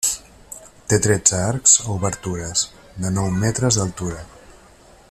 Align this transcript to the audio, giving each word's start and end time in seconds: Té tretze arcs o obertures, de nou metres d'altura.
Té 0.93 0.97
tretze 1.07 1.41
arcs 1.49 1.75
o 1.83 1.91
obertures, 1.97 2.65
de 3.05 3.13
nou 3.19 3.39
metres 3.45 3.79
d'altura. 3.83 4.27